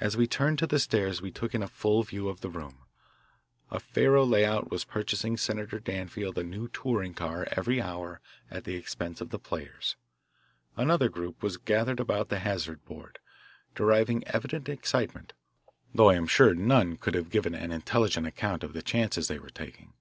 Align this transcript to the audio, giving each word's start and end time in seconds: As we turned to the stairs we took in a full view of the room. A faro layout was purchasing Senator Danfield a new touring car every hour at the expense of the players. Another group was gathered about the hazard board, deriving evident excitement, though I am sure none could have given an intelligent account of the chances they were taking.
As 0.00 0.16
we 0.16 0.26
turned 0.26 0.58
to 0.58 0.66
the 0.66 0.80
stairs 0.80 1.22
we 1.22 1.30
took 1.30 1.54
in 1.54 1.62
a 1.62 1.68
full 1.68 2.02
view 2.02 2.28
of 2.28 2.40
the 2.40 2.50
room. 2.50 2.86
A 3.70 3.78
faro 3.78 4.24
layout 4.24 4.68
was 4.72 4.84
purchasing 4.84 5.36
Senator 5.36 5.78
Danfield 5.78 6.36
a 6.38 6.42
new 6.42 6.66
touring 6.66 7.14
car 7.14 7.46
every 7.52 7.80
hour 7.80 8.20
at 8.50 8.64
the 8.64 8.74
expense 8.74 9.20
of 9.20 9.30
the 9.30 9.38
players. 9.38 9.94
Another 10.76 11.08
group 11.08 11.40
was 11.40 11.56
gathered 11.56 12.00
about 12.00 12.30
the 12.30 12.40
hazard 12.40 12.84
board, 12.84 13.20
deriving 13.76 14.26
evident 14.26 14.68
excitement, 14.68 15.34
though 15.94 16.10
I 16.10 16.16
am 16.16 16.26
sure 16.26 16.52
none 16.52 16.96
could 16.96 17.14
have 17.14 17.30
given 17.30 17.54
an 17.54 17.70
intelligent 17.70 18.26
account 18.26 18.64
of 18.64 18.72
the 18.72 18.82
chances 18.82 19.28
they 19.28 19.38
were 19.38 19.50
taking. 19.50 19.92